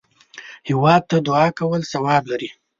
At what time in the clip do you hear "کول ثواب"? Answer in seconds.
1.59-2.23